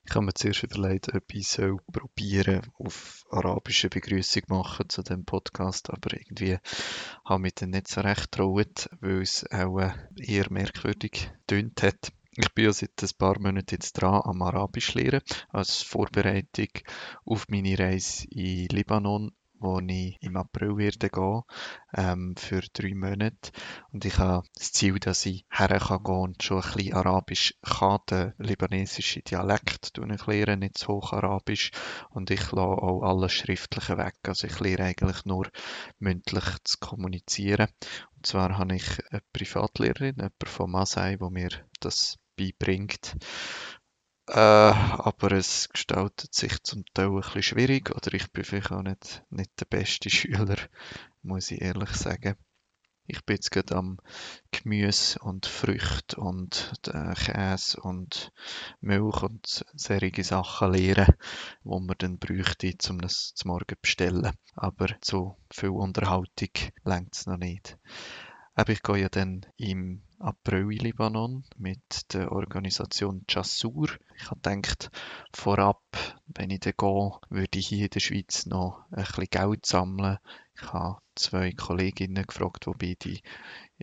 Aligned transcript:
Ich 0.04 0.14
habe 0.14 0.24
mir 0.24 0.32
zuerst 0.34 0.62
überlegt, 0.62 1.14
ob 1.14 1.34
ich 1.34 1.48
soll 1.48 1.76
probieren 1.92 2.62
auf 2.78 3.26
arabische 3.30 3.90
Begrüßung 3.90 4.42
machen 4.48 4.88
zu 4.88 5.02
dem 5.02 5.26
Podcast, 5.26 5.90
aber 5.90 6.16
irgendwie 6.16 6.56
habe 7.26 7.46
ich 7.46 7.54
dann 7.54 7.70
nicht 7.70 7.88
so 7.88 8.00
recht 8.00 8.32
getraut, 8.32 8.88
weil 9.00 9.20
es 9.20 9.44
auch 9.52 9.92
eher 10.16 10.46
merkwürdig 10.50 11.30
tönt 11.46 11.82
hat. 11.82 12.12
Ich 12.32 12.54
bin 12.54 12.64
ja 12.64 12.72
seit 12.72 13.02
ein 13.02 13.10
paar 13.18 13.38
Monaten 13.38 13.74
jetzt 13.74 13.92
dran 13.94 14.22
am 14.24 14.40
Arabisch 14.42 14.94
lernen, 14.94 15.20
als 15.50 15.82
Vorbereitung 15.82 16.68
auf 17.26 17.48
meine 17.48 17.78
Reise 17.78 18.26
in 18.30 18.68
Libanon 18.68 19.32
wo 19.60 19.80
ich 19.80 20.16
im 20.20 20.36
April 20.36 20.76
werde 20.76 21.10
gehen 21.10 21.42
ähm, 21.94 22.34
für 22.36 22.60
drei 22.72 22.94
Monate. 22.94 23.50
Und 23.92 24.04
ich 24.04 24.18
habe 24.18 24.46
das 24.54 24.72
Ziel, 24.72 24.98
dass 24.98 25.26
ich 25.26 25.44
her 25.50 25.68
kann 25.68 26.02
gehen 26.02 26.14
und 26.14 26.42
schon 26.42 26.62
ein 26.62 26.72
bisschen 26.72 26.94
Arabisch 26.94 27.54
kann, 27.62 28.00
den 28.10 28.32
libanesischen 28.38 29.22
Dialekt 29.24 29.96
erklären, 29.98 30.60
nicht 30.60 30.78
so 30.78 30.94
hoch 30.94 31.12
Arabisch. 31.12 31.70
Und 32.10 32.30
ich 32.30 32.52
lasse 32.52 32.60
auch 32.60 33.02
alles 33.02 33.32
Schriftliche 33.32 33.98
weg. 33.98 34.16
Also 34.26 34.46
ich 34.46 34.60
lehre 34.60 34.84
eigentlich 34.84 35.24
nur 35.24 35.48
mündlich 35.98 36.44
zu 36.64 36.78
kommunizieren. 36.78 37.68
Und 38.16 38.26
zwar 38.26 38.58
habe 38.58 38.76
ich 38.76 38.84
eine 39.10 39.22
Privatlehrerin, 39.32 40.16
jemand 40.16 40.34
von 40.46 40.70
Masai, 40.70 41.16
wo 41.20 41.30
mir 41.30 41.50
das 41.80 42.16
beibringt. 42.36 43.16
Äh, 44.28 44.38
aber 44.38 45.32
es 45.32 45.70
gestaltet 45.70 46.34
sich 46.34 46.62
zum 46.62 46.84
Teil 46.92 47.06
ein 47.08 47.16
bisschen 47.16 47.42
schwierig 47.42 47.90
oder 47.90 48.12
ich 48.12 48.30
bin 48.30 48.44
vielleicht 48.44 48.72
auch 48.72 48.82
nicht, 48.82 49.24
nicht 49.30 49.58
der 49.58 49.64
beste 49.64 50.10
Schüler, 50.10 50.56
muss 51.22 51.50
ich 51.50 51.62
ehrlich 51.62 51.90
sagen. 51.90 52.36
Ich 53.06 53.24
bin 53.24 53.36
jetzt 53.36 53.50
gerade 53.50 53.74
am 53.74 53.96
Gemüse 54.50 55.18
und 55.20 55.46
Früchte 55.46 56.20
und 56.20 56.74
äh, 56.88 57.14
Käse 57.14 57.80
und 57.80 58.32
Milch 58.82 59.22
und 59.22 59.64
solche 59.74 60.24
Sachen 60.24 60.72
lehren, 60.72 61.14
wo 61.62 61.80
man 61.80 61.96
dann 61.96 62.18
bräuchte, 62.18 62.74
um 62.90 63.00
das 63.00 63.32
zum 63.34 63.48
Morgen 63.48 63.76
zu 63.76 63.80
bestellen. 63.80 64.30
Aber 64.54 64.88
so 65.02 65.38
viel 65.50 65.70
Unterhaltung 65.70 66.50
längt 66.84 67.14
es 67.14 67.24
noch 67.24 67.38
nicht. 67.38 67.78
Aber 68.58 68.72
ich 68.72 68.82
gehe 68.82 68.96
ja 68.96 69.08
dann 69.08 69.46
im 69.56 70.02
April 70.18 70.72
in 70.72 70.80
Libanon 70.80 71.44
mit 71.58 72.12
der 72.12 72.32
Organisation 72.32 73.24
Chassur. 73.28 73.88
Ich 74.16 74.32
habe 74.32 74.40
gedacht, 74.40 74.90
vorab, 75.32 75.80
wenn 76.26 76.50
ich 76.50 76.58
dann 76.58 76.72
gehe, 76.76 77.12
würde 77.28 77.56
ich 77.56 77.68
hier 77.68 77.84
in 77.84 77.90
der 77.90 78.00
Schweiz 78.00 78.46
noch 78.46 78.82
ein 78.90 79.04
bisschen 79.04 79.26
Geld 79.30 79.64
sammeln. 79.64 80.18
Ich 80.56 80.72
habe 80.72 80.98
zwei 81.14 81.52
Kolleginnen 81.52 82.26
gefragt, 82.26 82.66
die 82.66 82.96
beide 82.96 83.20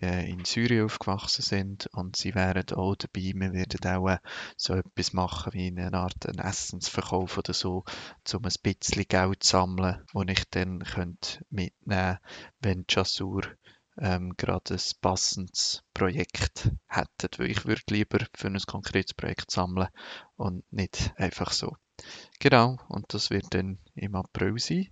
äh, 0.01 0.29
in 0.29 0.43
Syrien 0.43 0.83
aufgewachsen 0.83 1.41
sind 1.41 1.87
und 1.93 2.17
sie 2.17 2.35
wären 2.35 2.69
auch 2.73 2.95
dabei. 2.95 3.31
Wir 3.33 3.53
werden 3.53 3.89
auch 3.89 4.17
so 4.57 4.73
etwas 4.73 5.13
machen 5.13 5.53
wie 5.53 5.67
eine 5.67 5.93
Art 5.93 6.27
einen 6.27 6.39
Essensverkauf 6.39 7.37
oder 7.37 7.53
so, 7.53 7.85
um 8.33 8.43
ein 8.43 8.51
bisschen 8.61 9.05
Geld 9.07 9.41
zu 9.41 9.51
sammeln, 9.51 10.03
das 10.13 10.23
ich 10.27 10.43
dann 10.49 10.79
mitnehmen 10.79 11.39
könnte, 11.47 12.19
wenn 12.59 12.85
Chassur 12.87 13.43
ähm, 13.97 14.33
gerade 14.37 14.73
ein 14.73 14.81
passendes 15.01 15.83
Projekt 15.93 16.71
hätten, 16.87 17.29
weil 17.37 17.51
ich 17.51 17.65
würde 17.65 17.81
lieber 17.89 18.19
für 18.35 18.47
ein 18.47 18.59
konkretes 18.65 19.13
Projekt 19.13 19.51
sammeln 19.51 19.89
und 20.35 20.63
nicht 20.71 21.13
einfach 21.17 21.51
so. 21.51 21.75
Genau, 22.39 22.77
und 22.89 23.13
das 23.13 23.29
wird 23.29 23.53
dann 23.53 23.79
im 23.95 24.15
April 24.15 24.59
sein. 24.59 24.89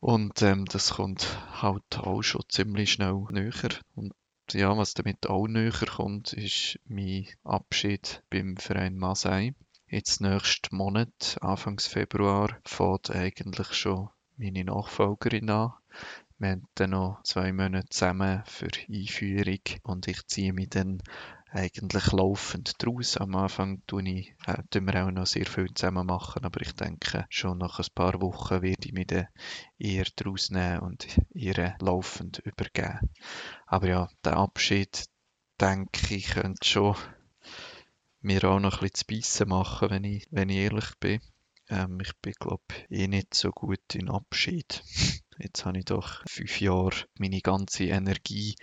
Und 0.00 0.42
ähm, 0.42 0.64
das 0.64 0.94
kommt 0.94 1.26
halt 1.62 1.98
auch 1.98 2.22
schon 2.22 2.42
ziemlich 2.48 2.92
schnell 2.92 3.24
näher. 3.30 3.70
Und 3.94 4.12
ja, 4.50 4.76
was 4.76 4.94
damit 4.94 5.28
auch 5.28 5.46
näher 5.46 5.70
kommt, 5.70 6.32
ist 6.32 6.80
mein 6.86 7.28
Abschied 7.44 8.22
beim 8.30 8.56
Verein 8.56 8.96
Masai. 8.96 9.54
Jetzt 9.86 10.20
nächsten 10.20 10.74
Monat, 10.74 11.36
Anfangs 11.40 11.86
Februar, 11.86 12.58
fährt 12.64 13.10
eigentlich 13.10 13.74
schon 13.74 14.08
meine 14.36 14.64
Nachfolgerin 14.64 15.50
an. 15.50 15.74
Wir 16.42 16.50
haben 16.50 16.66
dann 16.74 16.90
noch 16.90 17.22
zwei 17.22 17.52
Monate 17.52 17.88
zusammen 17.90 18.42
für 18.46 18.66
Einführung 18.90 19.60
und 19.84 20.08
ich 20.08 20.26
ziehe 20.26 20.52
mich 20.52 20.70
dann 20.70 21.00
eigentlich 21.52 22.10
laufend 22.10 22.82
draus. 22.82 23.16
Am 23.16 23.36
Anfang 23.36 23.80
tun, 23.86 24.06
ich, 24.06 24.34
äh, 24.46 24.60
tun 24.68 24.86
wir 24.86 25.06
auch 25.06 25.12
noch 25.12 25.26
sehr 25.26 25.46
viel 25.46 25.72
zusammen 25.72 26.04
machen, 26.04 26.44
aber 26.44 26.60
ich 26.62 26.72
denke, 26.72 27.26
schon 27.28 27.58
nach 27.58 27.78
ein 27.78 27.86
paar 27.94 28.20
Wochen 28.20 28.60
werde 28.60 28.88
ich 28.88 28.92
mich 28.92 29.06
dann 29.06 29.28
eher 29.78 30.06
draus 30.16 30.50
nehmen 30.50 30.80
und 30.80 31.06
ihr 31.30 31.76
laufend 31.78 32.40
übergeben. 32.40 33.08
Aber 33.66 33.86
ja, 33.86 34.08
der 34.24 34.36
Abschied, 34.36 35.04
denke 35.60 36.16
ich, 36.16 36.30
könnte 36.30 36.68
schon 36.68 36.96
mir 38.20 38.42
auch 38.42 38.58
noch 38.58 38.82
ein 38.82 38.90
bisschen 38.90 38.94
zu 38.94 39.06
beißen 39.06 39.48
machen, 39.48 39.90
wenn 39.90 40.02
ich, 40.02 40.26
wenn 40.32 40.48
ich 40.48 40.56
ehrlich 40.56 40.90
bin. 40.98 41.20
Ähm, 41.68 42.00
ich 42.00 42.16
bin, 42.16 42.32
glaube 42.32 42.64
ich, 42.88 42.98
eh 42.98 43.06
nicht 43.06 43.32
so 43.32 43.52
gut 43.52 43.94
in 43.94 44.10
Abschied. 44.10 44.82
Jetzt 45.42 45.64
habe 45.64 45.78
ich 45.78 45.84
doch 45.86 46.22
fünf 46.28 46.60
Jahre 46.60 46.94
meine 47.18 47.40
ganze 47.40 47.84
Energie 47.84 48.54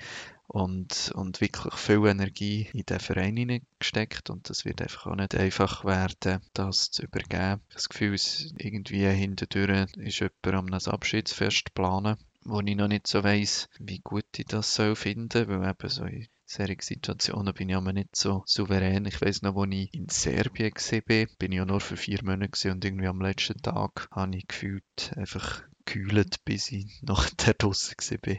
und, 0.47 1.11
und 1.13 1.41
wirklich 1.41 1.73
viel 1.75 2.07
Energie 2.07 2.69
in 2.73 2.85
den 2.85 2.99
Verein 2.99 3.61
gesteckt 3.77 4.29
und 4.29 4.49
das 4.49 4.65
wird 4.65 4.81
einfach 4.81 5.07
auch 5.07 5.15
nicht 5.15 5.35
einfach 5.35 5.85
werden, 5.85 6.41
das 6.53 6.89
zu 6.89 7.03
übergeben. 7.03 7.61
Das 7.73 7.89
Gefühl 7.89 8.15
ist 8.15 8.53
irgendwie 8.57 9.05
hinterdurch 9.07 9.93
ist 9.97 10.19
jemand 10.19 10.73
am 10.73 10.93
Abschiedsfest 10.93 11.73
planen, 11.75 12.17
wo 12.45 12.61
ich 12.61 12.75
noch 12.75 12.87
nicht 12.87 13.07
so 13.07 13.23
weiss, 13.23 13.69
wie 13.79 13.99
gut 13.99 14.25
ich 14.37 14.45
das 14.45 14.73
soll 14.73 14.95
finden, 14.95 15.47
weil 15.47 15.69
eben 15.69 15.89
so 15.89 16.05
in 16.05 16.27
solchen 16.45 16.79
Situationen 16.79 17.53
bin 17.53 17.69
ich 17.69 17.75
aber 17.75 17.93
nicht 17.93 18.15
so 18.15 18.41
souverän. 18.47 19.05
Ich 19.05 19.21
weiß 19.21 19.43
noch, 19.43 19.55
als 19.55 19.71
ich 19.71 19.93
in 19.93 20.09
Serbien 20.09 20.73
war, 20.73 21.25
bin 21.37 21.51
ich 21.51 21.57
ja 21.57 21.65
nur 21.65 21.79
für 21.79 21.97
vier 21.97 22.23
Monate 22.23 22.71
und 22.71 22.83
irgendwie 22.83 23.07
am 23.07 23.21
letzten 23.21 23.61
Tag 23.61 24.07
habe 24.11 24.35
ich 24.35 24.47
gefühlt 24.47 25.13
einfach 25.15 25.61
gekühlt, 25.89 26.43
bis 26.45 26.71
ich 26.71 27.01
nachher 27.01 27.53
draußen 27.53 27.95
war. 27.97 28.35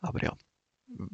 Aber 0.00 0.22
ja, 0.22 0.36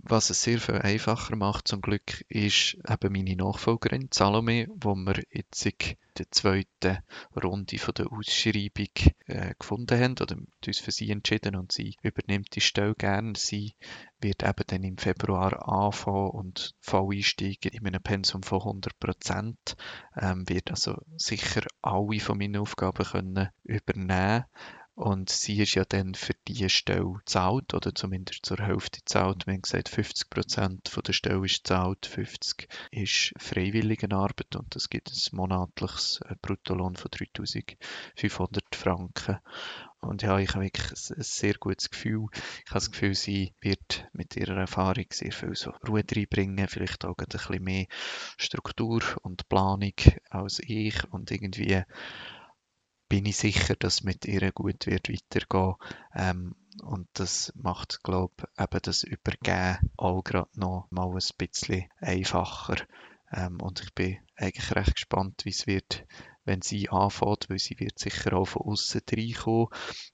Was 0.03 0.31
es 0.31 0.43
sehr 0.43 0.59
viel 0.59 0.79
einfacher 0.79 1.37
macht, 1.37 1.69
zum 1.69 1.81
Glück, 1.81 2.23
ist 2.29 2.77
eben 2.89 3.13
meine 3.13 3.37
Nachfolgerin 3.37 4.09
Salome, 4.13 4.67
wo 4.75 4.95
wir 4.95 5.23
jetzt 5.31 5.65
in 5.65 5.97
der 6.19 6.31
zweiten 6.31 6.99
Runde 7.41 7.79
von 7.79 7.95
der 7.95 8.13
Ausschreibung 8.13 8.89
äh, 9.27 9.55
gefunden 9.59 9.99
haben 9.99 10.17
oder 10.21 10.37
uns 10.67 10.79
für 10.81 10.91
sie 10.91 11.11
entschieden 11.11 11.57
und 11.57 11.73
sie 11.73 11.97
übernimmt 12.03 12.55
die 12.57 12.61
Stelle 12.61 12.95
gerne. 12.95 13.35
Sie 13.37 13.75
wird 14.21 14.43
eben 14.43 14.65
dann 14.67 14.83
im 14.83 14.99
Februar 14.99 15.67
anfangen 15.67 16.31
und 16.31 16.75
voll 16.81 17.15
einsteigen 17.15 17.73
in 17.73 17.87
einem 17.87 18.03
Pensum 18.03 18.43
von 18.43 18.61
100 18.61 18.99
Prozent, 18.99 19.77
ähm, 20.21 20.47
wird 20.49 20.71
also 20.71 21.01
sicher 21.17 21.63
alle 21.81 22.21
von 22.21 22.37
meinen 22.37 22.57
Aufgaben 22.57 23.07
können 23.07 23.49
übernehmen 23.63 24.45
und 25.01 25.31
sie 25.31 25.59
ist 25.63 25.75
ja 25.75 25.87
dann 25.87 26.15
für 26.15 26.35
diese 26.47 26.69
Stelle 26.69 27.15
zahlt 27.25 27.73
oder 27.73 27.95
zumindest 27.95 28.45
zur 28.45 28.59
Hälfte 28.59 29.01
zahlt. 29.07 29.47
Wir 29.47 29.55
haben 29.55 29.63
gesagt, 29.63 29.89
50 29.89 30.29
Prozent 30.29 30.93
der 31.07 31.13
Stelle 31.15 31.47
ist 31.47 31.67
zahlt, 31.67 32.05
50 32.05 32.69
ist 32.91 33.33
Freiwilligenarbeit 33.39 34.57
und 34.57 34.75
das 34.75 34.91
gibt 34.91 35.11
ein 35.11 35.37
monatliches 35.37 36.21
äh, 36.29 36.35
Bruttolohn 36.43 36.97
von 36.97 37.11
3500 37.11 38.77
Franken. 38.77 39.39
Und 40.01 40.21
ja, 40.21 40.39
ich 40.39 40.51
habe 40.51 40.65
wirklich 40.65 40.91
ein 40.91 41.23
sehr 41.23 41.55
gutes 41.55 41.91
Gefühl. 41.91 42.27
Ich 42.35 42.71
habe 42.71 42.81
das 42.81 42.91
Gefühl, 42.91 43.15
sie 43.15 43.55
wird 43.63 44.07
mit 44.13 44.37
ihrer 44.37 44.57
Erfahrung 44.57 45.07
sehr 45.11 45.33
viel 45.33 45.55
so 45.55 45.73
Ruhe 45.89 46.05
reinbringen, 46.15 46.69
vielleicht 46.69 47.07
auch 47.07 47.17
ein 47.17 47.27
bisschen 47.27 47.65
mehr 47.65 47.87
Struktur 48.37 49.01
und 49.23 49.49
Planung 49.49 49.95
als 50.29 50.61
ich 50.63 51.11
und 51.11 51.31
irgendwie 51.31 51.85
bin 53.11 53.27
ich 53.27 53.37
sicher, 53.37 53.75
dass 53.75 54.05
mit 54.05 54.25
ihr 54.25 54.53
gut 54.53 54.87
wird 54.87 55.11
weitergehen. 55.11 55.75
Ähm, 56.15 56.55
und 56.83 57.09
das 57.15 57.53
macht, 57.57 58.03
glaube 58.05 58.33
ich, 58.39 58.63
eben 58.63 58.81
das 58.83 59.03
Übergeben 59.03 59.79
auch 59.97 60.23
gerade 60.23 60.49
noch 60.55 60.87
mal 60.91 61.11
ein 61.11 61.37
bisschen 61.37 61.89
einfacher. 62.01 62.77
Ähm, 63.33 63.61
und 63.61 63.83
ich 63.83 63.93
bin 63.95 64.19
eigentlich 64.37 64.75
recht 64.77 64.95
gespannt, 64.95 65.45
wie 65.45 65.51
es 65.51 65.67
wird, 65.67 66.07
wenn 66.45 66.63
sie 66.63 66.89
anfängt, 66.89 67.51
weil 67.51 67.59
sie 67.59 67.79
wird 67.81 67.99
sicher 67.99 68.33
auch 68.35 68.47
von 68.47 68.63
außen 68.63 69.03
reinkommen 69.13 69.69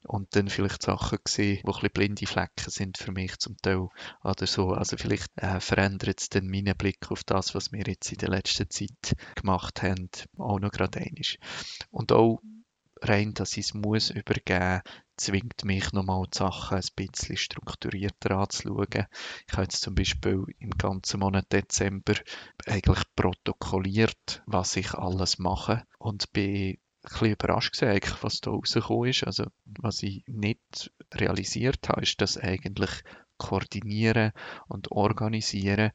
und 0.04 0.34
dann 0.34 0.49
vielleicht 0.49 0.82
Sachen 0.82 1.19
sehen, 1.28 1.60
die 1.62 1.69
ein 1.69 1.72
bisschen 1.72 1.90
blinde 1.92 2.26
Flecken 2.26 2.70
sind 2.70 2.96
für 2.96 3.12
mich 3.12 3.38
zum 3.38 3.58
Teil 3.58 3.88
oder 4.25 4.46
so. 4.46 4.70
Also 4.70 4.96
vielleicht 4.96 5.31
äh, 5.37 5.60
verändert 5.60 6.20
es 6.20 6.31
dann 6.31 6.49
meinen 6.49 6.76
Blick 6.76 7.10
auf 7.10 7.25
das, 7.25 7.54
was 7.54 7.72
wir 7.72 7.84
jetzt 7.87 8.10
in 8.10 8.19
der 8.19 8.31
letzten 8.31 8.70
Zeit 8.70 9.16
gemacht 9.34 9.82
haben, 9.82 10.08
auch 10.38 10.58
noch 10.58 10.72
gerade 10.72 10.99
einmal. 10.99 11.37
Und 11.90 12.12
auch 12.12 12.40
rein, 13.02 13.34
dass 13.34 13.56
ich 13.56 13.66
es 13.66 13.75
muss 13.75 14.10
übergeben, 14.10 14.81
zwingt 15.16 15.64
mich 15.64 15.93
nochmal 15.93 16.26
die 16.32 16.38
Sachen 16.38 16.78
ein 16.78 16.88
bisschen 16.94 17.37
strukturierter 17.37 18.32
anzuschauen. 18.32 19.06
Ich 19.46 19.52
habe 19.52 19.62
jetzt 19.62 19.81
zum 19.81 19.94
Beispiel 19.94 20.44
im 20.58 20.70
ganzen 20.70 21.20
Monat 21.20 21.52
Dezember 21.52 22.14
eigentlich 22.66 23.02
protokolliert, 23.14 24.43
was 24.46 24.76
ich 24.76 24.94
alles 24.94 25.38
mache 25.38 25.84
und 25.98 26.32
bin 26.32 26.76
ein 26.76 26.78
bisschen 27.02 27.32
überrascht 27.32 27.78
gewesen, 27.78 28.16
was 28.20 28.40
da 28.40 28.50
rausgekommen 28.50 29.10
ist. 29.10 29.25
Also, 29.25 29.46
was 29.64 30.02
ich 30.02 30.25
nicht 30.26 30.90
realisiert 31.14 31.88
habe, 31.88 32.02
ist, 32.02 32.20
dass 32.20 32.37
eigentlich 32.37 32.90
koordinieren 33.38 34.32
und 34.69 34.90
organisieren, 34.90 35.92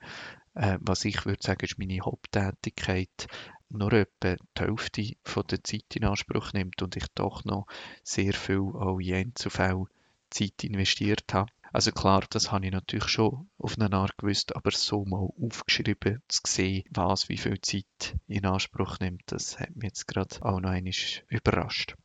äh, 0.53 0.77
was 0.81 1.05
ich 1.05 1.25
würde 1.25 1.41
sagen, 1.41 1.65
ist 1.65 1.79
meine 1.79 2.01
Haupttätigkeit, 2.01 3.27
nur 3.71 3.93
etwa 3.93 4.35
die 4.35 4.61
Hälfte 4.61 5.13
von 5.23 5.43
der 5.47 5.63
Zeit 5.63 5.95
in 5.95 6.05
Anspruch 6.05 6.53
nimmt 6.53 6.81
und 6.81 6.95
ich 6.95 7.07
doch 7.15 7.45
noch 7.45 7.67
sehr 8.03 8.33
viel 8.33 8.59
auch 8.59 8.99
in 8.99 9.13
Einzelfällen 9.13 9.87
Zeit 10.29 10.63
investiert 10.63 11.33
habe. 11.33 11.51
Also 11.73 11.91
klar, 11.91 12.25
das 12.29 12.51
habe 12.51 12.65
ich 12.65 12.71
natürlich 12.71 13.07
schon 13.07 13.49
auf 13.57 13.77
eine 13.79 13.95
Art 13.95 14.17
gewusst, 14.17 14.55
aber 14.55 14.71
so 14.71 15.05
mal 15.05 15.29
aufgeschrieben 15.41 16.21
zu 16.27 16.41
sehen, 16.45 16.83
was 16.91 17.29
wie 17.29 17.37
viel 17.37 17.61
Zeit 17.61 18.17
in 18.27 18.45
Anspruch 18.45 18.99
nimmt, 18.99 19.23
das 19.27 19.59
hat 19.59 19.75
mich 19.75 19.85
jetzt 19.85 20.07
gerade 20.07 20.35
auch 20.41 20.59
noch 20.59 20.69
einmal 20.69 20.93
überrascht. 21.29 21.95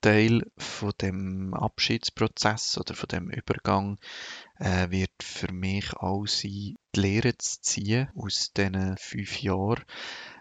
Teil 0.00 0.46
von 0.56 0.92
dem 1.00 1.54
Abschiedsprozess 1.54 2.78
oder 2.78 2.94
von 2.94 3.08
dem 3.08 3.30
Übergang 3.30 3.98
äh, 4.58 4.90
wird 4.90 5.22
für 5.22 5.52
mich 5.52 5.92
auch 5.94 6.26
sein, 6.26 6.76
die 6.94 7.00
Lehre 7.00 7.36
zu 7.36 7.60
ziehen 7.62 8.08
aus 8.14 8.52
diesen 8.52 8.96
fünf 8.98 9.42
Jahren. 9.42 9.82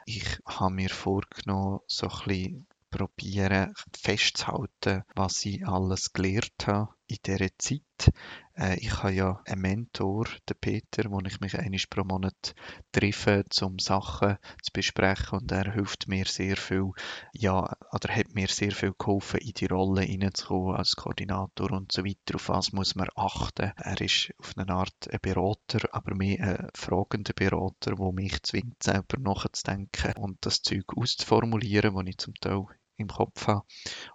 Ich 0.09 0.39
habe 0.45 0.74
mir 0.74 0.89
vorgenommen, 0.89 1.81
so 1.86 2.07
ein 2.07 2.18
bisschen 2.25 2.68
probieren 2.89 3.74
festzuhalten, 3.94 5.04
was 5.15 5.44
ich 5.44 5.68
alles 5.68 6.13
gelernt 6.13 6.65
habe 6.65 6.97
in 7.07 7.18
dieser 7.25 7.57
Zeit. 7.57 8.12
Äh, 8.56 8.77
ich 8.80 9.01
habe 9.01 9.13
ja 9.13 9.42
einen 9.45 9.62
Mentor, 9.62 10.25
den 10.50 10.57
Peter, 10.59 11.09
wo 11.09 11.19
ich 11.21 11.39
mich 11.39 11.57
einmal 11.57 11.80
pro 11.89 12.04
Monat 12.04 12.54
treffe, 12.92 13.44
um 13.62 13.80
Sachen 13.80 14.38
zu 14.62 14.71
besprechen 14.74 15.39
und 15.39 15.51
er 15.51 15.74
hilft 15.74 16.07
mir 16.07 16.25
sehr 16.25 16.57
viel, 16.57 16.92
ja, 17.33 17.75
oder 17.92 18.15
hat 18.15 18.33
mir 18.33 18.48
sehr 18.48 18.71
viel 18.71 18.94
geholfen, 18.98 19.39
in 19.39 19.54
die 19.54 19.65
Rolle 19.65 20.01
hineinzukommen 20.01 20.75
als 20.75 20.95
Koordinator 20.95 21.71
und 21.71 21.92
so 21.92 22.04
weiter. 22.04 22.36
Auf 22.36 22.50
was 22.50 22.74
muss 22.74 22.95
man 22.95 23.07
achten? 23.15 23.71
Er 23.77 24.01
ist 24.01 24.31
auf 24.38 24.57
eine 24.57 24.74
Art 24.74 25.09
ein 25.12 25.19
Berater, 25.21 25.88
aber 25.92 26.15
mehr 26.15 26.39
ein 26.42 26.69
fragender 26.75 27.33
Berater, 27.33 27.95
der 27.95 28.12
mich 28.12 28.42
zwingt, 28.44 28.83
selber 28.83 29.18
nachzudenken 29.19 30.13
und 30.18 30.45
das 30.45 30.62
Zeug 30.62 30.86
auszuformulieren, 30.95 31.95
was 31.95 32.07
ich 32.07 32.18
zum 32.18 32.33
Teil 32.36 32.65
im 32.98 33.08
Kopf 33.08 33.48
habe. 33.48 33.66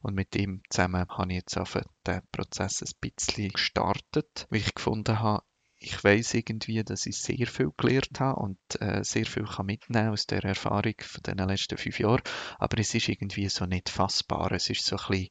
Und 0.03 0.15
mit 0.15 0.35
ihm 0.37 0.63
zusammen 0.71 1.07
habe 1.09 1.33
ich 1.33 1.39
jetzt 1.39 1.57
einfach 1.57 1.83
den 2.07 2.21
Prozess 2.31 2.83
ein 2.83 2.93
bisschen 3.01 3.51
gestartet, 3.51 4.47
weil 4.51 4.61
ich 4.61 4.75
gefunden 4.75 5.21
habe, 5.21 5.43
ich 5.85 6.03
weiß 6.03 6.35
irgendwie, 6.35 6.85
dass 6.85 7.07
ich 7.07 7.21
sehr 7.21 7.47
viel 7.47 7.73
gelernt 7.77 8.21
habe 8.21 8.41
und 8.41 8.59
äh, 8.81 9.03
sehr 9.03 9.27
viel 9.27 9.45
kann 9.45 9.67
mitnehmen 9.67 10.11
aus 10.11 10.27
der 10.27 10.45
Erfahrung 10.45 10.95
von 11.01 11.23
den 11.23 11.39
letzten 11.49 11.77
fünf 11.77 11.99
Jahren. 11.99 12.23
Aber 12.59 12.79
es 12.79 12.95
ist 12.95 13.09
irgendwie 13.09 13.49
so 13.49 13.67
nicht 13.67 13.89
fassbar. 13.89 14.53
Es 14.53 14.71
ist 14.71 14.85
so 14.85 14.97
ein 14.97 15.09
bisschen 15.09 15.29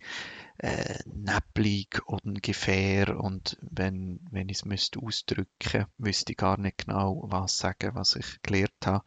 äh, 0.58 1.00
neblig, 1.06 2.02
ungefähr 2.06 3.18
und 3.18 3.58
wenn, 3.62 4.20
wenn 4.30 4.50
ich 4.50 4.58
es 4.58 4.66
müsste 4.66 5.00
ausdrücken, 5.00 5.86
wüsste 5.98 6.34
ich 6.34 6.38
gar 6.38 6.60
nicht 6.60 6.86
genau, 6.86 7.24
was 7.28 7.58
sagen, 7.58 7.96
was 7.96 8.16
ich 8.16 8.42
gelernt 8.44 8.86
habe. 8.86 9.06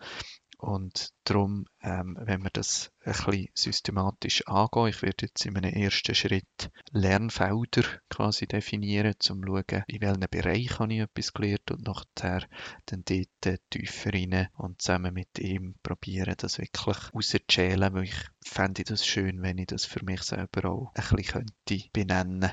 Und 0.64 1.10
darum, 1.24 1.66
ähm, 1.82 2.16
wenn 2.18 2.42
wir 2.42 2.48
das 2.50 2.90
ein 3.04 3.12
bisschen 3.12 3.48
systematisch 3.54 4.46
angehen, 4.46 4.88
ich 4.88 5.02
werde 5.02 5.26
jetzt 5.26 5.44
in 5.44 5.58
einem 5.58 5.74
ersten 5.74 6.14
Schritt 6.14 6.70
Lernfelder 6.90 7.82
quasi 8.08 8.46
definieren, 8.46 9.12
um 9.12 9.20
zu 9.20 9.34
schauen, 9.34 9.84
in 9.86 10.00
welchem 10.00 10.26
Bereich 10.30 10.78
habe 10.78 10.94
ich 10.94 11.00
etwas 11.00 11.34
gelernt 11.34 11.70
und 11.70 11.86
nachher 11.86 12.46
dann 12.86 13.04
dort 13.04 13.60
tiefer 13.68 14.14
rein 14.14 14.48
und 14.56 14.80
zusammen 14.80 15.12
mit 15.12 15.38
ihm 15.38 15.74
probieren, 15.82 16.34
das 16.38 16.58
wirklich 16.58 17.12
rauszuschälen, 17.12 17.92
weil 17.92 18.04
ich 18.04 18.16
fände 18.42 18.84
das 18.84 19.04
schön, 19.04 19.42
wenn 19.42 19.58
ich 19.58 19.66
das 19.66 19.84
für 19.84 20.02
mich 20.02 20.22
selber 20.22 20.70
auch 20.70 20.92
ein 20.94 21.16
bisschen 21.16 21.44
könnte 21.44 21.88
benennen 21.92 22.50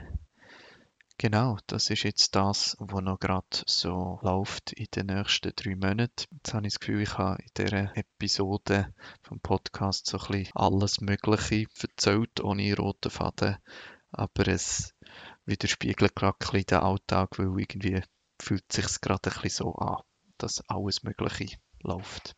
Genau, 1.21 1.59
das 1.67 1.91
ist 1.91 2.01
jetzt 2.01 2.35
das, 2.35 2.75
was 2.79 3.03
noch 3.03 3.19
gerade 3.19 3.45
so 3.67 4.17
läuft 4.23 4.73
in 4.73 4.87
den 4.95 5.05
nächsten 5.05 5.51
drei 5.55 5.75
Monaten. 5.75 6.25
Jetzt 6.31 6.55
habe 6.55 6.65
ich 6.65 6.73
das 6.73 6.79
Gefühl, 6.79 7.03
ich 7.03 7.15
habe 7.15 7.43
in 7.43 7.49
dieser 7.55 7.95
Episode 7.95 8.91
vom 9.21 9.39
Podcast 9.39 10.07
so 10.07 10.17
ein 10.17 10.25
bisschen 10.25 10.55
alles 10.55 10.99
Mögliche 10.99 11.67
erzählt, 11.79 12.43
ohne 12.43 12.75
roten 12.75 13.11
Faden. 13.11 13.57
Aber 14.11 14.47
es 14.47 14.95
widerspiegelt 15.45 16.15
gerade 16.15 16.37
ein 16.39 16.39
bisschen 16.39 16.65
den 16.65 16.79
Alltag, 16.79 17.37
weil 17.37 17.59
irgendwie 17.59 18.01
fühlt 18.41 18.65
es 18.69 18.77
sich 18.77 19.01
gerade 19.01 19.29
ein 19.29 19.41
bisschen 19.43 19.65
so 19.65 19.75
an, 19.75 20.01
dass 20.39 20.67
alles 20.69 21.03
Mögliche 21.03 21.59
läuft. 21.83 22.35